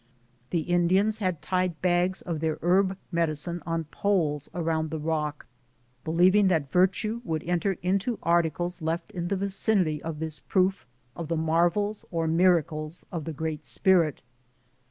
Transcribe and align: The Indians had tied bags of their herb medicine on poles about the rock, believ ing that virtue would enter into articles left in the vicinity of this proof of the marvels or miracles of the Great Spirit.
The 0.49 0.61
Indians 0.61 1.19
had 1.19 1.43
tied 1.43 1.79
bags 1.79 2.23
of 2.23 2.39
their 2.39 2.57
herb 2.63 2.97
medicine 3.11 3.61
on 3.67 3.83
poles 3.83 4.49
about 4.51 4.89
the 4.89 4.97
rock, 4.97 5.45
believ 6.03 6.33
ing 6.35 6.47
that 6.47 6.71
virtue 6.71 7.21
would 7.23 7.43
enter 7.43 7.73
into 7.83 8.17
articles 8.23 8.81
left 8.81 9.11
in 9.11 9.27
the 9.27 9.35
vicinity 9.35 10.01
of 10.01 10.17
this 10.17 10.39
proof 10.39 10.87
of 11.15 11.27
the 11.27 11.37
marvels 11.37 12.03
or 12.09 12.25
miracles 12.25 13.05
of 13.11 13.25
the 13.25 13.33
Great 13.33 13.63
Spirit. 13.63 14.23